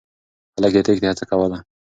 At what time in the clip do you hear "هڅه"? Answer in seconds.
1.09-1.23